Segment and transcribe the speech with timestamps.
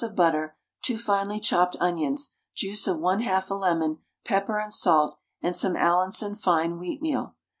[0.03, 5.55] of butter, 2 finely chopped onions, juice of 1/2 a lemon, pepper and salt, and
[5.55, 7.35] some Allinson fine wheatmeal.